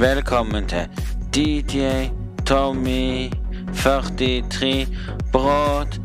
[0.00, 0.88] Velkommen til
[1.34, 2.08] DJ
[2.46, 3.28] Tommy
[3.74, 4.86] 43
[5.32, 6.00] Broadcast.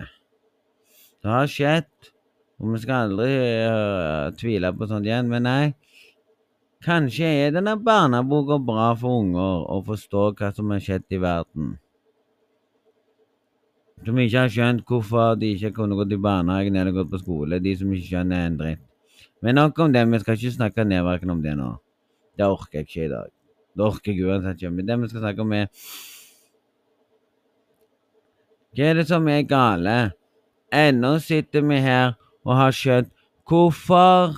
[1.22, 2.10] Det har skjedd,
[2.62, 3.30] og vi skal aldri
[3.66, 5.74] uh, tvile på sånt igjen, men nei.
[6.84, 11.74] Kanskje er denne barneboka bra for unger å forstå hva som har skjedd i verden.
[14.02, 17.60] Som ikke har skjønt hvorfor de ikke kunne gått i barnehagen eller gått på skole.
[17.62, 18.82] De som ikke skjønner en dritt.
[19.44, 21.70] Men nok om det, vi skal ikke snakke nedverkende om det nå.
[22.38, 23.30] Det orker jeg ikke i dag.
[23.76, 24.74] Det orker jeg uansett ikke.
[24.74, 25.66] Men det vi skal snakke om, er
[28.74, 29.98] Hva er det som er gale?
[30.74, 33.12] Ennå sitter vi her og har skjønt
[33.46, 34.34] hvorfor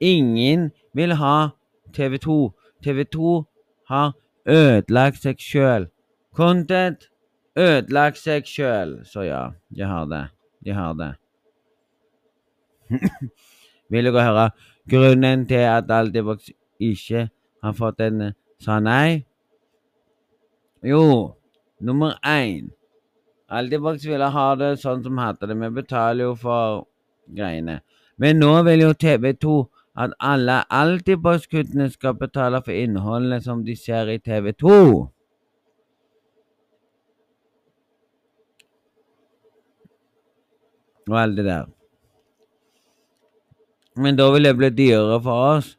[0.00, 1.52] ingen vil ha
[1.96, 2.50] TV2.
[2.84, 3.44] TV2
[3.88, 4.12] har
[4.46, 5.88] ødelagt seg sjøl.
[6.36, 7.09] Content
[7.60, 8.98] ødelagt seg sjøl.
[9.06, 10.24] Så ja, de har det.
[10.64, 11.12] De har det.
[13.92, 14.50] Vil dere høre
[14.90, 16.50] grunnen til at Altibox
[16.80, 17.28] ikke
[17.62, 19.24] har fått en sa nei?
[20.84, 21.36] Jo,
[21.80, 22.70] nummer én
[23.50, 25.56] Altibox ville ha det sånn som hadde det.
[25.58, 26.84] Vi betaler jo for
[27.34, 27.80] greiene.
[28.20, 29.56] Men nå vil jo TV2
[30.04, 34.70] at alle Altibox-kuttene skal betale for innholdet som de ser i TV2.
[41.10, 41.68] Og alt det der.
[43.96, 45.72] Men da vil det bli dyrere for oss,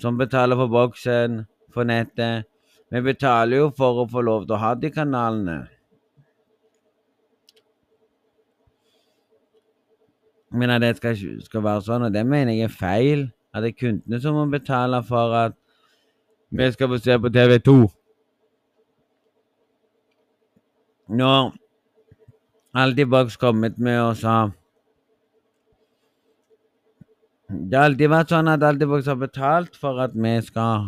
[0.00, 2.48] som betaler for boksen, for nettet.
[2.90, 5.58] Vi betaler jo for å få lov til å ha de kanalene.
[10.50, 11.14] Men at det skal,
[11.46, 13.28] skal være sånn, og det mener jeg er feil.
[13.54, 15.54] At det er kundene som må betale for at
[16.50, 17.76] vi skal få se på TV2.
[21.20, 21.52] Når
[22.70, 24.34] Altibox kommet med og sa
[27.50, 30.86] Det har alltid vært sånn at Altibox har betalt for at vi skal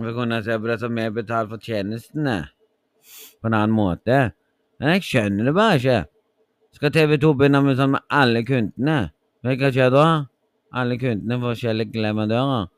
[0.00, 2.38] Vi kunne se på det som vi betaler for tjenestene
[3.42, 4.30] på en annen måte.
[4.80, 5.98] Men jeg skjønner det bare ikke.
[6.78, 9.10] Skal TV2 begynne med sånn med alle kundene?
[9.44, 10.06] Vet du hva skjer da?
[10.72, 12.70] Alle kundene får forskjellige leverandører.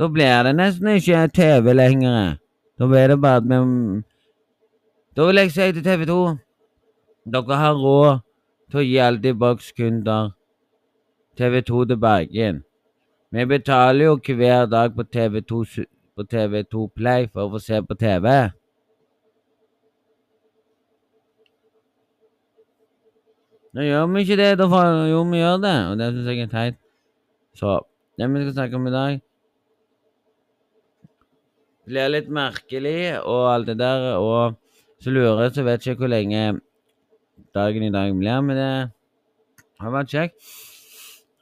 [0.00, 2.38] Da blir det nesten ikke TV lenger.
[2.80, 3.60] Da blir det bare at vi
[5.16, 6.20] da vil jeg si til TV 2
[7.32, 8.18] Dere har råd
[8.70, 10.34] til å gi Altibox-kunder
[11.36, 12.58] TV 2 til Bergen.
[13.30, 15.62] Vi betaler jo hver dag på TV2,
[16.16, 18.26] på TV2 Play for å få se på TV.
[23.76, 26.44] Nå gjør vi ikke det, da får jo vi gjør det, og det syns jeg
[26.44, 26.78] er teit.
[27.56, 27.80] Så
[28.16, 29.18] det vi skal snakke om i dag
[31.86, 34.56] blir litt merkelig og alt det der, og
[35.02, 36.44] så lurer jeg, så vet jeg ikke hvor lenge
[37.54, 38.70] dagen i dag blir, men det
[39.80, 40.40] har vært kjekt.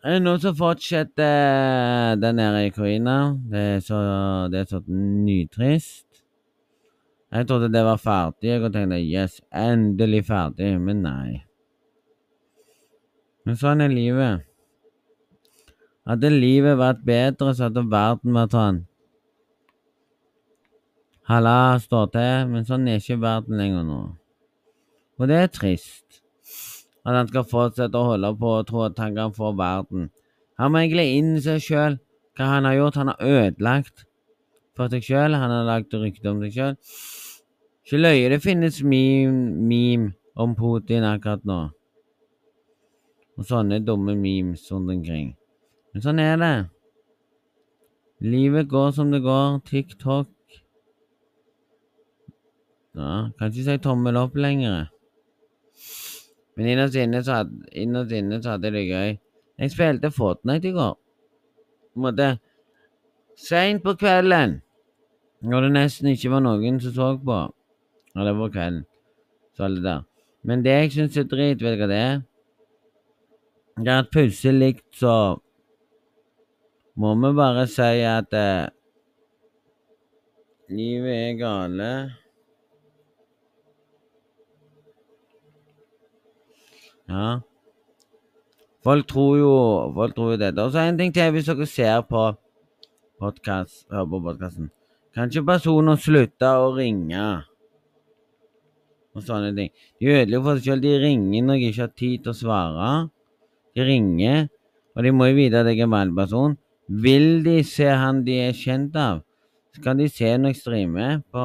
[0.05, 3.17] Det noen som fortsetter der nede i Ukraina?
[3.49, 4.01] Det er så,
[4.69, 6.05] så nytrist.
[7.35, 11.41] Jeg trodde det var ferdig, og tenkte yes, endelig ferdig, men nei.
[13.45, 14.45] Men sånn er livet.
[16.05, 18.85] Hadde livet vært bedre, så hadde verden vært sånn.
[21.25, 24.01] Halla står til, men sånn er ikke verden lenger nå.
[25.17, 26.21] Og det er trist.
[27.05, 30.11] At han skal fortsette å holde på og tro at han kan få verden.
[30.61, 31.97] Han må egentlig innse sjøl
[32.37, 32.99] hva han har gjort.
[33.01, 34.05] Han har ødelagt
[34.77, 35.37] for seg sjøl.
[35.39, 36.77] Han har lagd rykte om seg sjøl.
[37.85, 41.59] Ikke løye det finnes meme, meme om Putin akkurat nå.
[43.39, 45.35] Og sånne dumme memes rundt omkring.
[45.93, 46.55] Men sånn er det.
[48.25, 49.61] Livet går som det går.
[49.69, 50.34] TikTok
[52.95, 54.91] Ja, kan ikke si tommel opp lenger.
[56.55, 59.17] Men innerst inne så hadde, innerst inne så hadde det gøy.
[59.59, 60.95] Jeg spilte Fortnite i går.
[61.95, 62.29] På en måte
[63.35, 64.61] Seint på kvelden,
[65.43, 67.39] når det nesten ikke var noen som så på.
[68.15, 68.85] Ja, det var kvelden.
[69.57, 70.05] Så alle der.
[70.45, 72.23] Men det jeg syns er drit, vet du hva det er?
[73.75, 75.41] Det er at plutselig så
[76.95, 78.69] må vi bare si at eh,
[80.71, 81.91] livet er gale.
[87.11, 87.41] Ja.
[88.85, 89.53] Folk tror jo
[89.97, 90.63] folk tror jo dette.
[90.63, 92.25] Og så en ting til hvis dere ser på
[93.21, 94.71] podkast, hører på podkasten.
[95.15, 97.27] Kan ikke personer slutte å ringe?
[99.15, 99.71] Og sånne ting.
[100.03, 100.83] De ødelegger for seg selv.
[100.83, 102.91] De ringer når de ikke har tid til å svare.
[103.75, 104.49] De ringer,
[104.95, 106.57] og de må jo vite at jeg er en vanlig person.
[107.05, 109.23] Vil de se han de er kjent av,
[109.75, 111.45] så kan de se når jeg streamer på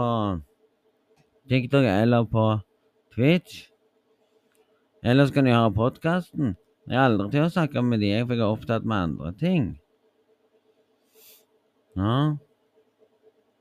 [1.50, 2.46] TikTok eller på
[3.16, 3.70] Twitch.
[5.04, 6.56] Eller så kan de høre podkasten.
[6.90, 9.66] Jeg har aldri til å snakke med de, for jeg er opptatt med andre ting.
[12.00, 12.18] Ja.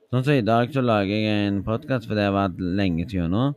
[0.09, 3.35] Sånn som i dag, så lager jeg en podkast, for det har vært lenge siden
[3.37, 3.51] nå.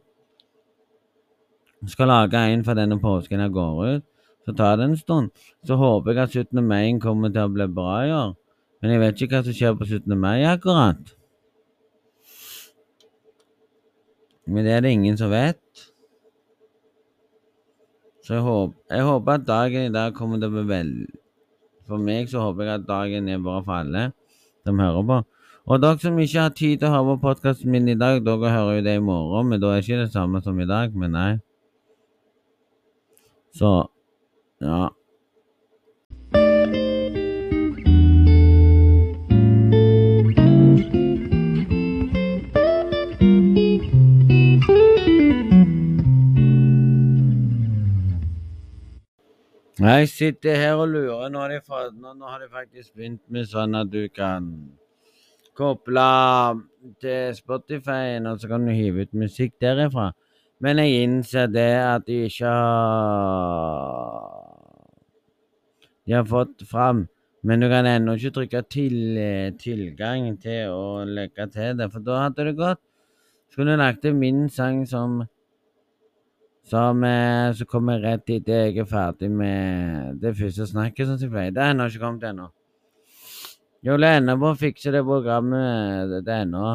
[1.89, 4.05] Skal lage en for denne påsken jeg går ut.
[4.45, 5.31] Så tar det en stund.
[5.65, 6.61] Så håper jeg at 17.
[6.65, 8.35] mai kommer til å bli bra i år.
[8.81, 10.17] Men jeg vet ikke hva som skjer på 17.
[10.17, 11.15] mai akkurat.
[14.49, 15.90] Men det er det ingen som vet.
[18.21, 20.91] Så jeg håper, jeg håper at dagen i dag kommer til å bli vel...
[21.89, 24.11] For meg så håper jeg at dagen er bra for alle
[24.63, 25.17] som hører på.
[25.71, 28.53] Og dere som ikke har tid til å høre på podkasten min i dag, dere
[28.53, 30.95] hører jo det i morgen, men da er det ikke det samme som i dag.
[30.97, 31.31] Men nei.
[33.57, 33.71] Så
[34.63, 34.89] ja.
[49.81, 51.29] Jeg sitter her og lurer.
[51.33, 51.59] Nå har, de,
[52.13, 54.45] nå har de faktisk begynt med sånn at du kan
[55.57, 56.03] koble
[57.01, 60.11] til Spotify, og så kan du hive ut musikk derifra.
[60.61, 62.69] Men jeg innser det at de ikke har
[66.05, 67.07] De har fått fram.
[67.41, 69.17] Men du kan ennå ikke trykke til,
[69.57, 72.85] tilgang til å legge til det, for da hadde det gått.
[73.49, 75.23] Skulle du lagt til min sang som
[76.63, 81.17] som eh, Så kommer jeg rett etter jeg er ferdig med det første snakket, som
[81.19, 81.53] jeg pleier.
[81.55, 82.47] Det er ennå ikke kommet ennå.
[83.87, 86.11] Holder ennå på å fikse det programmet.
[86.21, 86.65] Det er ennå.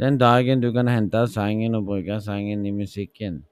[0.00, 3.42] Den dagen du kan hente sangen og bruke sangen i musikken.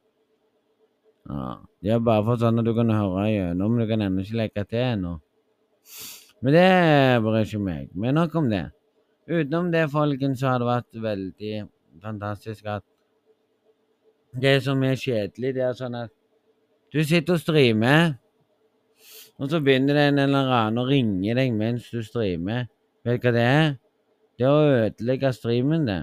[1.28, 4.38] Ja, Det er bare for sånn at du kan høre gjennom, du kan ennå ikke
[4.40, 5.19] legge til ennå.
[6.40, 6.69] Men det
[7.22, 7.90] bryr ikke meg.
[7.94, 8.69] Men nok om det.
[9.28, 11.54] Utenom det, folkens, så har det vært veldig
[12.00, 12.84] fantastisk at
[14.32, 16.12] det som er kjedelig, det er sånn at
[16.92, 18.14] du sitter og streamer,
[19.38, 22.67] og så begynner det en eller annen å ringe deg mens du streamer.
[23.06, 23.69] Vet du hva det er?
[24.38, 26.00] Det er å ødelegge streamen, det.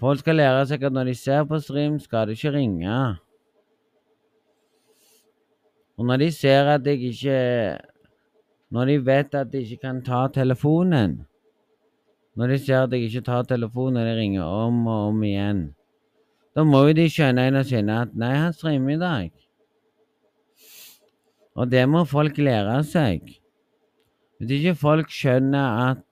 [0.00, 2.96] Folk skal lære seg at når de ser på stream, skal de ikke ringe.
[5.94, 7.38] Og når de ser at jeg ikke
[8.74, 11.20] Når de vet at de ikke kan ta telefonen
[12.34, 15.68] Når de ser at jeg ikke tar telefonen, og de ringer om og om igjen
[16.54, 19.30] da må jo de skjønne sinne at nei, han streamer i dag.
[21.54, 23.26] Og det må folk lære seg.
[24.38, 26.02] Hvis ikke folk skjønner at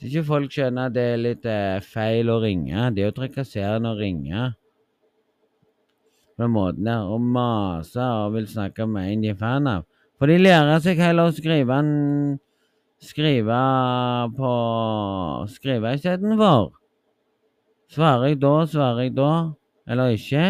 [0.00, 3.14] Hvis ikke folk skjønner at det er litt eh, feil å ringe Det er jo
[3.18, 4.46] trakasserende å ringe
[6.40, 9.82] på den måten der og mase og vil snakke med en de er fan av.
[10.16, 12.38] For de lærer seg heller å skrive en
[13.00, 13.58] Skrive
[14.36, 14.52] på
[15.52, 16.79] Skrive istedenfor.
[17.90, 19.30] Svarer jeg da, svarer jeg da,
[19.90, 20.44] eller ikke?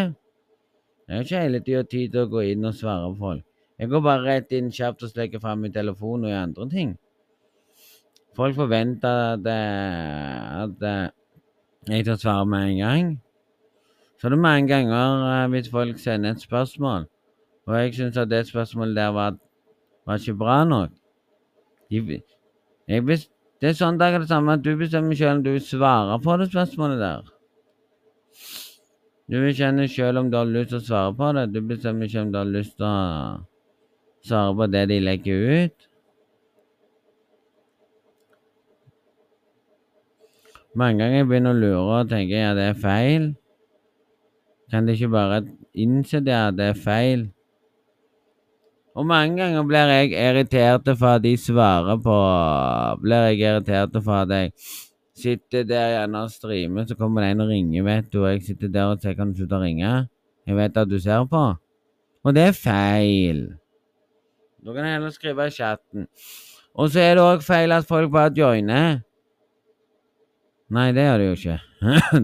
[1.07, 3.45] Jeg har ikke hele tida tid til å gå inn og svare på folk.
[3.81, 6.93] Jeg går bare rett inn kjapt og slekker fram min telefon og gjør andre ting.
[8.37, 10.85] Folk forventer at, at
[11.89, 13.11] jeg tar svare med en gang.
[14.21, 17.07] Så det er mange ganger eh, hvis folk sender et spørsmål,
[17.65, 19.37] og jeg syns at det spørsmålet der var,
[20.05, 20.93] var ikke bra nok
[21.89, 22.21] de,
[22.87, 23.19] jeg,
[23.61, 26.17] det er sånn det er det samme at du bestemmer selv om du vil svare
[26.23, 27.29] på det spørsmålet der.
[29.29, 31.45] Du vil kjenne selv om du har lyst til å svare på det.
[31.53, 32.97] Du bestemmer ikke om du har lyst til å
[34.27, 35.87] svare på det de legger ut.
[40.81, 43.29] Mange ganger jeg begynner å lure og tenker ja, det er feil.
[44.71, 45.41] Kan de ikke bare
[45.77, 47.25] innse det at det er feil?
[48.95, 52.15] Og mange ganger blir jeg irritert for at de svarer på
[53.03, 54.51] Blir jeg irritert for at jeg
[55.21, 58.41] sitter der gjerne og streamer, så kommer det en og ringer, vet du, og jeg
[58.47, 59.91] sitter der og sier kan du slutte å ringe?
[60.49, 61.41] Jeg vet at du ser på.
[62.25, 63.43] Og det er feil.
[64.65, 66.07] Da kan jeg heller skrive i chatten.
[66.73, 69.01] Og så er det òg feil at folk bare joiner.
[70.71, 71.57] Nei, det gjør det jo ikke.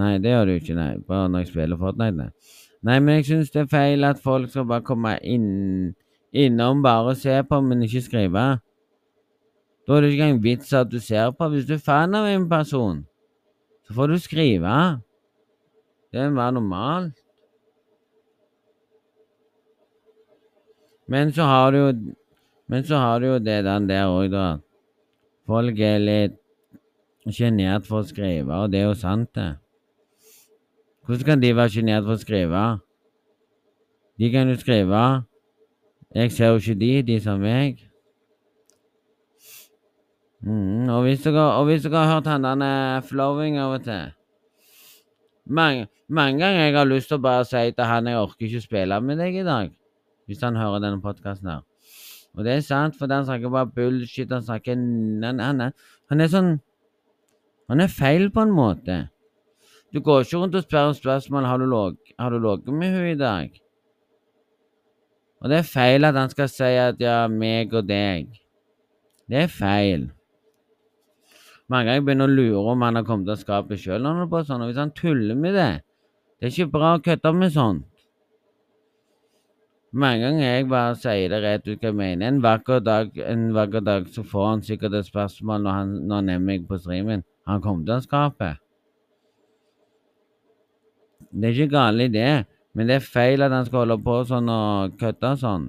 [0.00, 0.90] nei, det gjør det jo ikke, nei.
[1.06, 2.30] Bare når jeg spiller Fortnite, nei.
[2.82, 5.92] Nei, men jeg syns det er feil at folk skal bare komme inn,
[6.32, 8.44] innom bare og se på, men ikke skrive.
[9.84, 11.48] Da er det ikke engang vits at du ser på.
[11.52, 13.02] Hvis du er fan av en person,
[13.84, 14.76] så får du skrive.
[16.12, 17.16] Det er mer normalt.
[21.10, 21.92] Men så har du jo
[22.70, 24.58] Men så har du jo det der òg, da.
[25.46, 26.36] Folk er litt
[27.26, 29.56] sjenert for å skrive, og det er jo sant, det.
[31.06, 32.64] Hvordan kan de være sjenert for å skrive?
[34.20, 35.04] De kan jo skrive.
[36.14, 37.80] Jeg ser jo ikke de, de som meg.
[40.40, 44.08] Mm, og, hvis dere, og hvis dere har hørt han der flowing av og til
[45.50, 48.62] mange, mange ganger jeg har lyst til å bare si til han jeg orker ikke
[48.64, 49.70] spille med deg i dag.
[50.30, 51.62] Hvis han hører denne podkasten her.
[52.38, 54.30] Og det er sant, for han snakker bare bullshit.
[54.30, 55.72] Han snakker han, han,
[56.10, 56.52] han er sånn
[57.70, 58.94] han er feil på en måte.
[59.90, 61.66] Du går ikke rundt og spør om spørsmål har du
[62.38, 63.50] ligget med henne i dag.
[65.40, 68.28] Og det er feil at han skal si at ja, meg og deg.
[69.30, 70.10] Det er feil.
[71.70, 74.30] Mange ganger begynner å lure om han har kommet til skapet sjøl når han er
[74.30, 75.70] på sånn, og hvis han tuller med det
[76.40, 77.86] Det er ikke bra å kødde med sånt.
[79.92, 82.28] Mange ganger jeg bare sier det rett ut hva jeg mener.
[82.28, 86.20] En vakker dag, en vakker dag så får han sikkert et spørsmål når han, når
[86.20, 87.24] han er meg på streamen.
[87.50, 88.52] Han kommer til å skape.
[91.30, 92.30] Det er ikke galt det,
[92.74, 95.68] men det er feil at han skal holde på sånn og kødde sånn.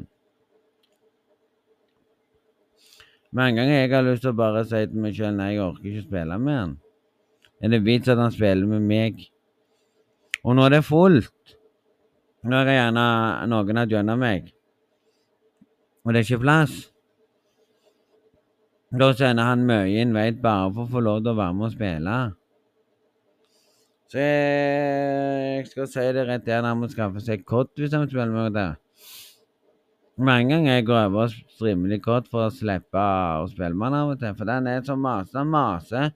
[3.31, 5.91] Mange ganger jeg har lyst til å bare si til meg sjøl nei, jeg orker
[5.91, 6.73] ikke spille med han.
[7.61, 9.21] Er det vits at han spiller med meg?
[10.41, 11.55] Og det er fullt,
[12.43, 13.05] nå er det gjerne
[13.51, 14.49] noen har gjennom meg,
[16.01, 16.79] og det er ikke plass
[18.91, 21.71] da sender han mye invite bare for å få lov til å være med og
[21.71, 22.15] spille.
[24.11, 28.33] Så jeg skal si det rett igjen, han må skaffe seg kott hvis han spiller
[28.33, 28.71] med det.
[30.19, 32.99] Mange ganger jeg går over og litt kott for å slippe
[33.39, 34.33] å spille med han av og til.
[34.35, 36.09] For den er så masete, Han maser.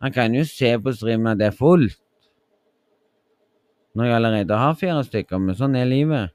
[0.00, 1.98] Han kan jo se på streamen at det er fullt.
[3.98, 6.30] Når jeg allerede har fire stykker, men sånn er livet.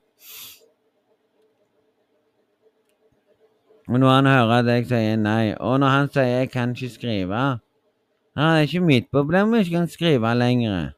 [3.88, 6.92] Og når han hører at jeg sier nei, og når han sier jeg kan ikke
[6.92, 7.42] skrive
[8.36, 10.92] Det er ikke mitt problem om jeg ikke kan skrive lenger.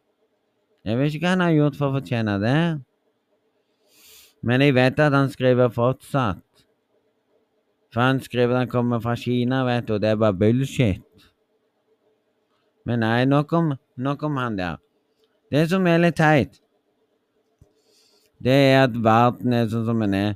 [0.88, 2.60] Jeg vet ikke hva han har gjort for å fortjene det.
[4.48, 6.44] Men jeg vet at han skriver fortsatt.
[7.91, 11.03] For han skriver at han kommer fra Kina, vet du, og det er bare bullshit.
[12.88, 14.79] Men nei, nok om, nok om han der.
[15.51, 16.56] Det som er litt teit,
[18.39, 20.36] det er at verden er sånn som den er.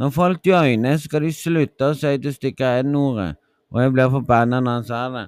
[0.00, 3.34] Når folk joiner, skal de slutte å si til stykker N-ordet.
[3.68, 5.26] Og jeg blir forbanna når han sa det.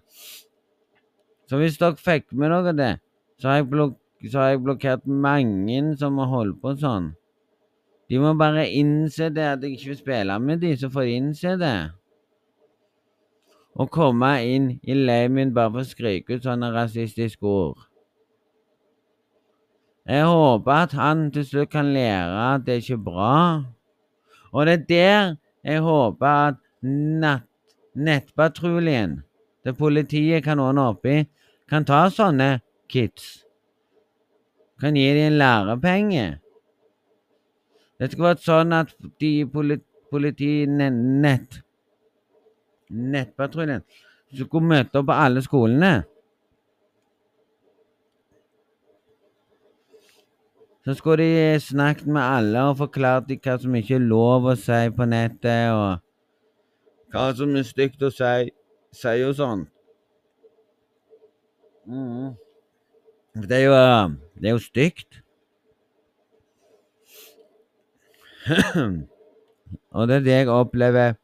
[1.50, 2.93] Så hvis dere fikk med dere det,
[3.43, 3.99] så har jeg, blok
[4.31, 7.11] så har jeg blokkert mange som har holdt på sånn.
[8.11, 11.14] De må bare innse det at jeg ikke vil spille med de, så får de
[11.17, 11.76] innse det.
[13.73, 17.87] Å komme inn i leiren min bare for å skrike ut sånne rasistiske ord.
[20.05, 23.37] Jeg håper at han til slutt kan lære at det ikke er bra.
[24.52, 27.47] Og det er der jeg håper at natt,
[27.95, 29.21] nettpatruljen
[29.62, 31.23] til politiet kan ordne opp i,
[31.71, 32.59] kan ta sånne
[32.91, 33.45] kids.
[34.83, 36.25] Kan gi dem en lærepenge.
[38.03, 38.89] Det skal være sånn at
[39.23, 39.45] de i
[40.11, 41.61] politi nett,
[42.91, 43.85] nettpatruljen
[44.33, 45.93] skulle møte opp på alle skolene.
[50.83, 54.57] Så skulle de snakket med alle og forklart dem hva som ikke er lov å
[54.59, 58.51] si på nettet, og hva som er stygt å si,
[58.99, 59.62] si og sånn.
[61.87, 62.33] Mm.
[63.47, 63.79] Det er jo
[64.42, 65.20] Det er jo stygt.
[69.94, 71.14] og det er det jeg opplever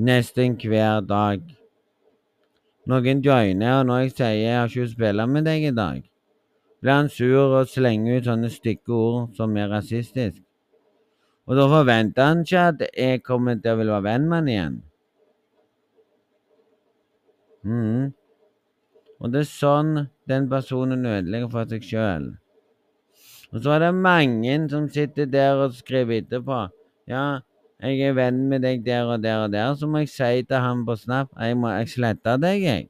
[0.00, 1.44] nesten hver dag.
[2.88, 6.08] Noen joiner, og når jeg sier jeg har ikke spilla med deg i dag
[6.80, 10.42] blir han sur og slenger ut sånne stygge ord som er rasistisk.
[11.48, 14.50] Og da forventer han ikke at jeg kommer til å ville være venn med han
[14.52, 14.76] igjen.
[17.68, 18.04] Mm.
[19.18, 19.94] Og det er sånn
[20.28, 22.28] den personen ødelegger for seg sjøl.
[23.52, 26.60] Og så er det mange som sitter der og skriver etterpå.
[27.08, 27.40] Ja,
[27.80, 29.74] jeg er venn med deg der og der og der.
[29.74, 32.88] Så må jeg si til han på Snap jeg må jeg slette deg, jeg.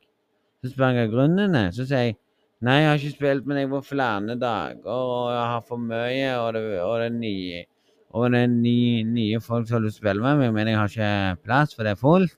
[0.65, 1.71] Så spør jeg hva grunnen er.
[1.71, 2.19] Så sier jeg
[2.61, 6.31] nei, jeg har ikke spilt med deg på flere dager, og jeg har for mye,
[6.43, 7.67] og det, og det er nye
[8.11, 11.43] og det er nye, nye folk som å spille med meg, men jeg har ikke
[11.45, 12.37] plass, for det er fullt.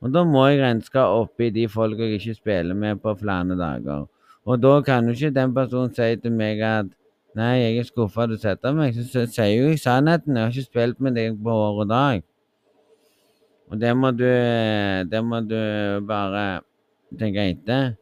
[0.00, 3.56] Og da må jeg renske opp i de folka jeg ikke spiller med på flere
[3.58, 4.06] dager.
[4.48, 6.96] Og da kan jo ikke den personen si til meg at
[7.38, 8.96] Nei, jeg er skuffa du setter meg.
[9.06, 10.34] Så sier jo jeg sannheten.
[10.34, 12.24] Jeg har ikke spilt med deg på år og dag.
[13.70, 14.26] Og det må du
[15.10, 15.60] Det må du
[16.08, 16.62] bare
[17.18, 17.94] tenke etter.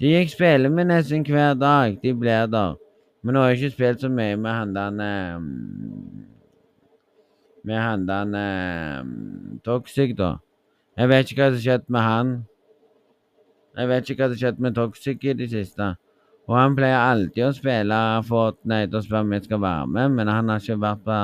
[0.00, 2.76] De jeg spiller med nesten hver dag, de blir der.
[3.22, 5.40] Men nå har jeg ikke spilt så mye med han der
[7.64, 9.04] Med han der
[9.64, 10.36] Toxic, da.
[10.96, 12.30] Jeg vet ikke hva som skjedde med han.
[13.78, 15.92] Jeg vet ikke hva som skjedde med Toxic i det siste.
[16.50, 20.32] Og han pleier alltid å spille Fortnite og spørre om jeg skal være med, men
[20.32, 21.20] han har ikke vært på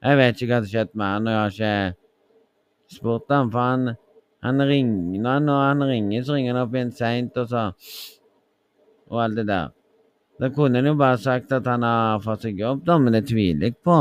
[0.00, 3.50] Jeg vet ikke hva som har skjedd med han, og jeg har ikke spurt ham,
[3.52, 3.96] for han,
[4.44, 7.70] han ringer når han ringer, så ringer han opp igjen seint, og så
[9.10, 9.72] Og alt det der.
[10.40, 13.26] Da kunne han jo bare sagt at han har fått seg jobb, da, men det
[13.28, 13.96] tviler jeg på.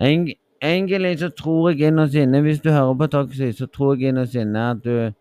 [0.00, 4.34] Egentlig så tror jeg innerst inne, hvis du hører på Toxy, så tror jeg innerst
[4.34, 5.12] inne at du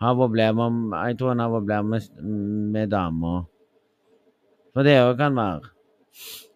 [0.00, 2.22] har problemer Jeg tror han har problemer med,
[2.72, 3.44] med damer.
[4.74, 5.70] For det òg kan være.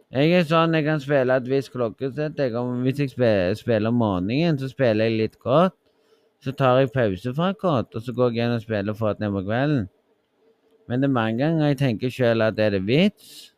[0.09, 2.41] Jeg er sånn jeg kan spille et visst klokkesett.
[2.83, 3.11] hvis jeg
[3.57, 5.75] spiller, om morgenen, så spiller jeg litt kort.
[6.41, 9.43] Så tar jeg pause fra kort, og så går jeg igjen og spiller Fortnite på
[9.43, 9.89] kvelden.
[10.89, 13.53] Men det er mange ganger jeg tenker sjøl at er det vits.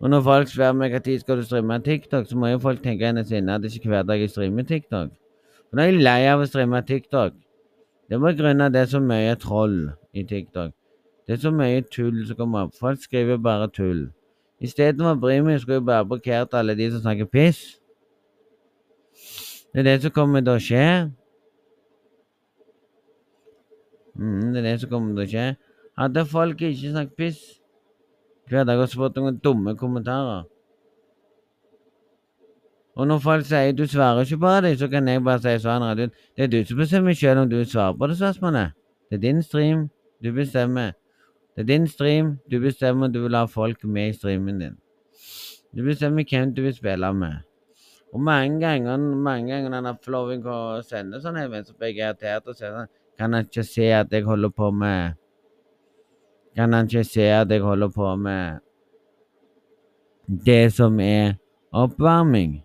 [0.00, 3.06] Og når folk spør meg når skal du streame TikTok, så må jo folk tenke
[3.06, 5.10] hennes inne at det ikke er hver dag jeg streamer TikTok.
[5.68, 7.34] For nå er jeg lei av å streame TikTok.
[8.10, 9.78] Det var grunnen av det er så mye troll
[10.14, 10.74] i TikTok.
[11.26, 12.76] Det er så mye tull som kommer opp.
[12.78, 14.06] Folk skriver bare tull.
[14.62, 17.64] Istedenfor å bry meg, skulle jeg bare blokkert alle de som snakker piss.
[19.74, 20.86] Det er det som kommer til å skje.
[24.16, 25.46] Mm, det er det som kommer til å skje.
[25.98, 27.42] Hadde folk ikke snakket piss
[28.48, 30.44] hver dag og fått noen dumme kommentarer
[32.96, 35.84] og når folk sier du svarer ikke på det, så kan jeg bare si sånn
[35.98, 38.72] Det er du som bestemmer selv om du svarer på det spørsmålet.
[39.10, 39.90] Det er din stream.
[40.24, 40.94] Du bestemmer.
[41.54, 42.38] Det er din stream.
[42.50, 44.78] Du bestemmer om du vil ha folk med i streamen din.
[45.76, 47.44] Du bestemmer hvem du vil spille med.
[48.14, 50.14] Og mange ganger mange ganger når han til
[50.48, 54.12] å sende sånn så blir jeg irritert og sier sånn Kan han ikke se at
[54.12, 55.16] jeg holder på med
[56.56, 58.62] Kan han ikke se at jeg holder på med
[60.26, 61.34] det som er
[61.72, 62.62] oppvarming?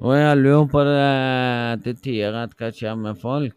[0.00, 3.54] Og jeg lurer på det til tider at hva skjer med folk.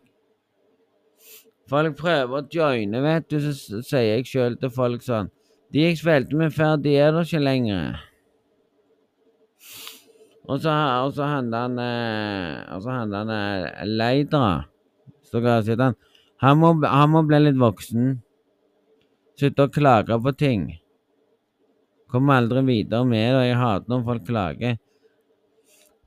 [1.69, 5.27] Folk prøver å joine, vet du, så sier jeg sjøl til folk sånn
[5.69, 7.99] De jeg spilte med før, de er der ikke lenger.
[10.49, 10.73] Og så,
[11.05, 11.81] og så handler han
[12.73, 14.65] Og så handler han Leidra.
[15.29, 15.99] Så kan jeg si han.
[16.43, 18.13] Han må, han må bli litt voksen.
[19.39, 20.69] Slutte å klage på ting.
[22.11, 23.47] Kommer aldri videre med det.
[23.49, 24.77] Jeg hater når folk klager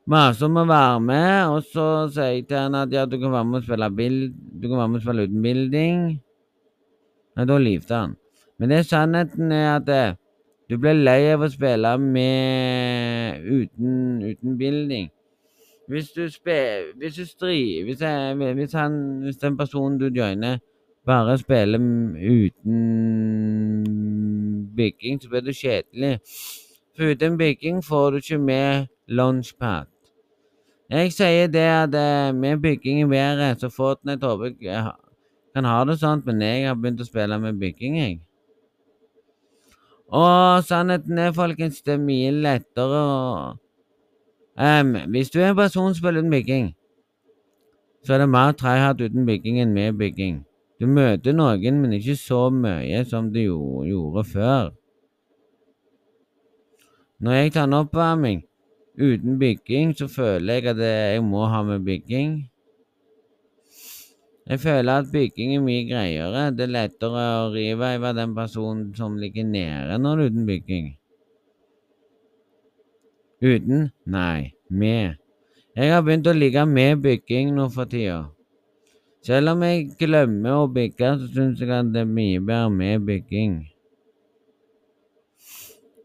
[0.08, 3.32] maser om å være med, og så sier jeg til han at ja, du kan
[3.34, 6.02] være med og spille bild, du kan være med og spille uten bilding.
[7.36, 8.16] Nei, da livte han.
[8.58, 10.18] Men det sannheten er at eh,
[10.70, 13.94] du blir lei av å spille med uten,
[14.26, 15.10] uten bilding.
[15.92, 18.00] Hvis du spiller Hvis du stri, hvis,
[18.54, 18.74] hvis,
[19.22, 20.58] hvis den personen du joiner,
[21.06, 21.78] bare spiller
[22.32, 22.78] uten
[24.76, 26.18] bygging, så blir det kjedelig.
[26.96, 29.86] For uten bygging får du ikke med launchpad.
[30.90, 34.92] Jeg sier det at uh, med bygging i været, så Fortnite håper jeg
[35.54, 38.20] kan ha det sånn, men jeg har begynt å spille med bygging, jeg.
[40.12, 43.16] Og sannheten er, folkens, det er mye lettere å
[44.56, 46.74] um, Hvis du er en person som spiller uten bygging,
[48.04, 50.44] så er det mer tryhard uten bygging enn med bygging.
[50.80, 54.72] Du møter noen, men ikke så mye som du gjorde før.
[57.22, 58.42] Når jeg tar en oppvarming,
[58.92, 62.50] Uten bygging så føler jeg at jeg må ha med bygging.
[64.46, 66.50] Jeg føler at bygging er mye greiere.
[66.52, 70.46] Det er lettere å rive av den personen som ligger nede når det er uten
[70.46, 70.90] bygging.
[73.42, 73.90] Uten?
[74.06, 75.18] Nei, med.
[75.74, 78.28] Jeg har begynt å ligge med bygging nå for tida.
[79.26, 83.06] Selv om jeg glemmer å bygge, så syns jeg at det er mye bedre med
[83.08, 83.56] bygging.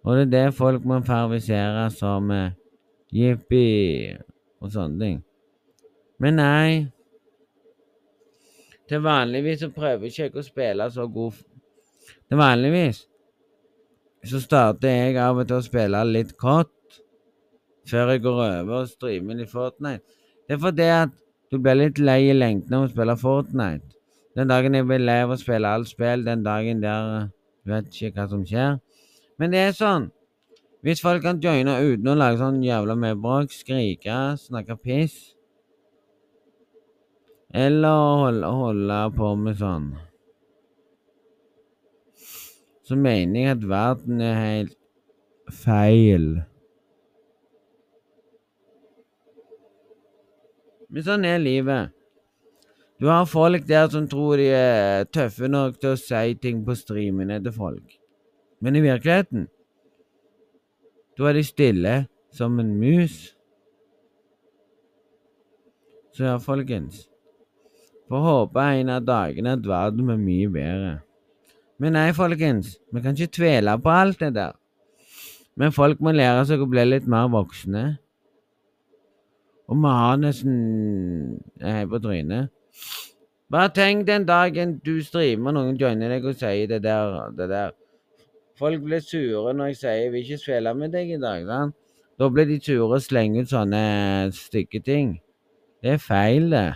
[0.02, 2.32] Og det er det folk må favorisere som
[3.14, 3.66] jippi
[4.62, 5.20] og sånne ting.
[6.18, 6.72] Men nei.
[8.88, 11.36] Til vanligvis så prøver ikke jeg å spille så god
[12.32, 13.02] Til vanligvis
[14.28, 16.72] så starter jeg av og til å spille litt kort
[17.90, 20.04] før jeg går over og streamer i Fortnite.
[20.48, 21.16] Det er fordi at
[21.52, 23.96] du blir litt lei i lengden av å spille Fortnite.
[24.38, 27.32] Den dagen jeg blir lei av å spille alt spill, den dagen der
[27.66, 28.78] Du vet ikke hva som skjer.
[29.38, 30.06] Men det er sånn.
[30.86, 35.16] Hvis folk kan joine uten å lage sånn jævla mye bråk, skrike, snakke piss
[37.52, 39.90] Eller holde, holde på med sånn
[42.88, 44.78] Så mener jeg at verden er helt
[45.52, 46.30] feil.
[50.98, 51.92] Men sånn er livet.
[52.98, 56.74] Du har folk der som tror de er tøffe nok til å si ting på
[56.74, 58.00] streamene til folk.
[58.66, 59.44] Men i virkeligheten
[61.14, 61.94] da er de stille
[62.34, 63.20] som en mus.
[66.18, 67.04] Så ja, folkens.
[68.10, 70.96] Får håpe en av dagene at verden blir mye bedre.
[71.78, 72.74] Men nei, folkens.
[72.90, 74.58] Vi kan ikke tvele på alt det der.
[75.54, 77.86] Men folk må lære seg å bli litt mer voksne.
[79.68, 82.54] Og har nesten Hei på trynet.
[83.52, 87.76] Bare tenk den dagen du streamer, noen joiner deg og sier det der, det der.
[88.60, 91.46] Folk blir sure når jeg sier 'jeg vil ikke spille med deg i dag'.
[91.48, 91.70] Da,
[92.20, 95.22] Da blir de sure og slenger ut sånne stygge ting.
[95.84, 96.76] Det er feil, det.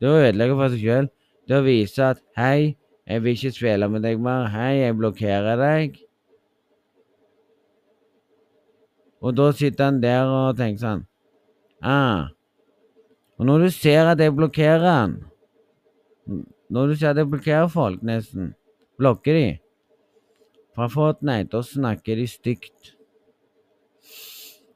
[0.00, 1.08] Det å ødelegge for seg sjøl.
[1.48, 4.48] Det å vise at 'hei, jeg vil ikke spille med deg mer'.
[4.48, 5.98] 'Hei, jeg blokkerer deg'.
[9.20, 11.07] Og da sitter han der og tenker sånn
[11.82, 12.28] ah.
[13.38, 15.16] Og når du ser at jeg blokkerer han
[16.70, 18.54] Når du ser at jeg blokkerer folk, nesten,
[18.98, 19.48] blokker de
[20.78, 22.92] fra Fortnite, da snakker de stygt.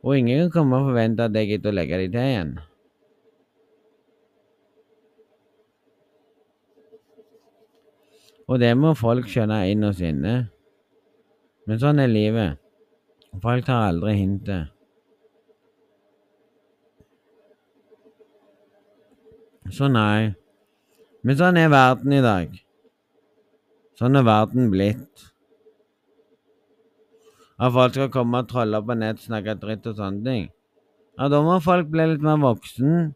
[0.02, 2.54] Og ingen kan komme og forvente at jeg gidder å legge de til igjen.
[8.50, 10.34] Og det må folk skjønne inn og sinne.
[11.70, 12.58] Men sånn er livet.
[13.40, 14.74] Folk tar aldri hintet.
[19.72, 20.34] Så nei.
[21.24, 22.56] Men sånn er verden i dag.
[23.96, 25.28] Sånn er verden blitt.
[27.62, 30.46] At folk skal komme og trolle på nett, snakke dritt og sånne ting.
[31.18, 33.12] Ja, da må folk bli litt mer voksen.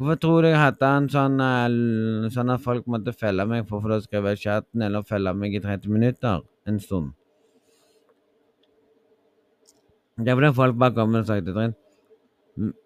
[0.00, 3.84] Hvorfor tror du jeg hadde en sånn, eh, sånn at folk måtte følge meg for
[3.84, 7.12] å skrive chatten, eller følge meg i 30 minutter en stund?
[10.16, 11.76] Det er fordi folk bare kommer og snakker dritt.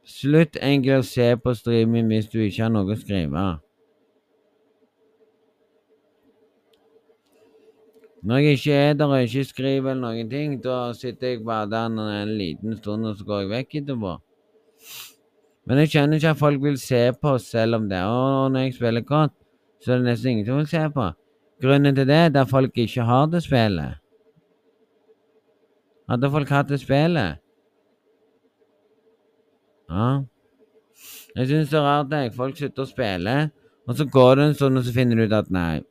[0.06, 3.44] Slutt egentlig å se på streaming hvis du ikke har noe å skrive.
[8.24, 11.68] Når jeg ikke er der og ikke skriver eller noen ting, da sitter jeg bare
[11.68, 14.14] der en, en liten stund, og så går jeg vekk etterpå.
[15.68, 18.00] Men jeg skjønner ikke at folk vil se på selv om det.
[18.00, 19.34] Og når jeg spiller godt,
[19.84, 21.10] så er det nesten ingen som vil se på.
[21.64, 24.00] Grunnen til det er at folk ikke har det spillet.
[26.08, 27.43] Hadde folk hatt det spillet
[29.90, 30.24] Ja.
[31.34, 32.32] Jeg syns det er rart jeg.
[32.36, 33.34] Folk slutter å spille,
[33.88, 35.82] og så går det en stund, og så finner du ut at nei.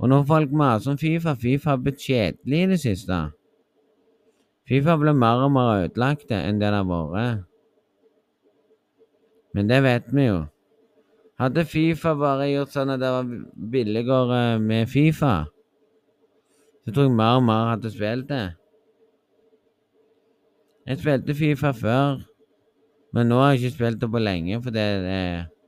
[0.00, 3.18] Og når folk maser om Fifa Fifa har blitt kjedelig i det siste.
[4.70, 7.44] Fifa blir mer og mer ødelagt enn det det har vært.
[9.52, 10.44] Men det vet vi jo.
[11.40, 13.28] Hadde Fifa bare gjort sånn at det var
[13.72, 15.34] billigere med Fifa,
[16.84, 18.44] så tror jeg mer og mer hadde spilt det.
[20.86, 22.20] Jeg spilte Fifa før,
[23.12, 25.20] men nå har jeg ikke spilt det på lenge, for det det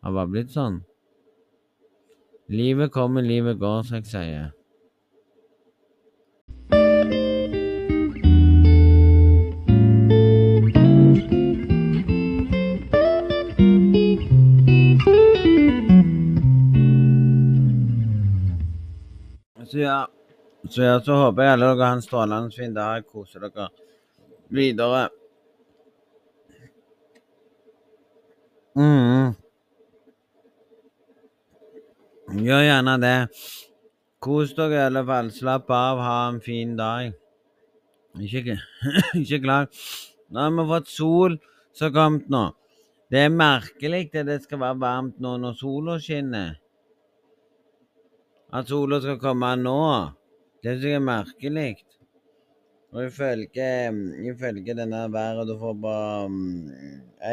[0.03, 0.81] har bare blitt sånn.
[2.53, 4.51] Livet kommer, livet går, som jeg sier.
[19.73, 20.07] Så ja,
[20.69, 23.07] så ja, så håper jeg alle dere har en strålende fin dag.
[23.09, 23.71] Koser dere
[24.53, 25.07] videre.
[28.79, 29.35] Mm.
[32.43, 33.19] Gjør gjerne det.
[34.23, 35.29] Kos dere i alle fall.
[35.35, 37.13] Slapp av, ha en fin dag.
[38.21, 38.57] Ikke,
[39.21, 39.85] ikke klag.
[40.33, 41.39] Nå har vi fått sol
[41.73, 42.47] som har kommet nå.
[43.13, 46.55] Det er merkelig at det skal være varmt nå når sola skinner.
[48.53, 49.81] At sola skal komme nå.
[50.63, 51.73] Det synes jeg er merkelig.
[52.93, 53.69] Og ifølge,
[54.29, 55.93] ifølge denne været du får på
[56.25, 56.71] um,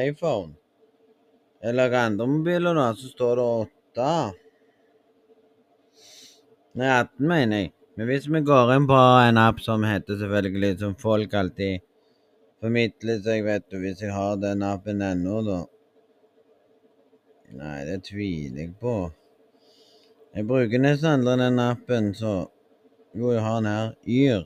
[0.07, 0.53] iPhone,
[1.59, 3.47] Jeg lager andre mobiler, da, så står det
[3.97, 4.11] 8.
[6.79, 7.71] Nei, 18, mener jeg.
[7.99, 11.83] Men hvis vi går inn på en app som heter selvfølgelig, som folk alltid
[12.63, 15.59] formidler seg, vet du, hvis jeg har den appen ennå, da
[17.59, 18.95] Nei, det tviler jeg på.
[20.37, 22.33] Jeg bruker nesten aldri den appen, så
[23.17, 23.95] Jo, jeg har den her.
[24.05, 24.43] Yr.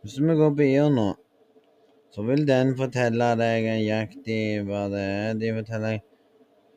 [0.00, 1.10] Hvis vi går på Yr nå,
[2.16, 5.36] så vil den fortelle deg nøyaktig hva det er.
[5.38, 6.08] De forteller deg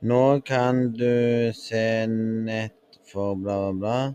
[0.01, 4.13] Nå kan du se nett for bla, bla, bla.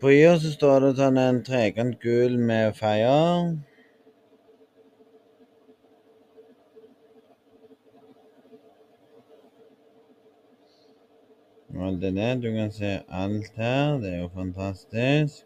[0.00, 3.54] På Yr så står det sånn en trekant gul med fire.
[11.74, 12.34] Og det der.
[12.40, 13.98] Du kan se alt her.
[14.00, 15.44] Det er jo fantastisk.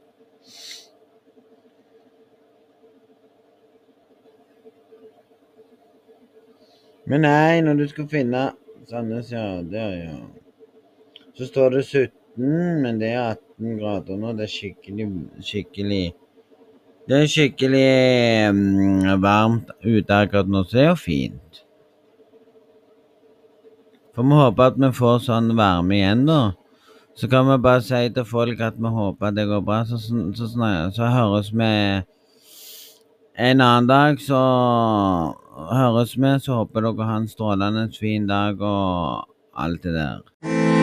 [7.09, 8.43] Men nei, når du skal finne
[8.88, 9.62] Sandnes, ja.
[9.62, 10.16] Der, ja.
[11.37, 14.33] Så står det 17, men det er 18 grader nå.
[14.33, 15.09] Det er skikkelig,
[15.44, 16.05] skikkelig
[17.09, 17.90] Det er skikkelig
[18.55, 21.61] mm, varmt ute akkurat nå, så det er jo fint.
[24.16, 26.40] Får vi håpe at vi får sånn varme igjen, da.
[27.18, 29.83] Så kan vi bare si til folk at vi håper det går bra.
[29.85, 30.48] Så, så, så,
[30.96, 31.70] så høres vi
[33.37, 34.20] en annen dag.
[34.20, 34.40] Så
[35.59, 36.35] høres vi.
[36.42, 40.78] Så håper dere har en strålende fin dag og alt det der.